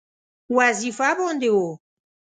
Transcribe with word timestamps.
وظیفه 0.57 1.09
باندې 1.17 1.49
وو. 1.55 1.67